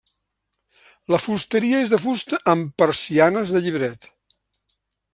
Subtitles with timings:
[1.15, 4.13] La fusteria és de fusta amb persianes de llibret.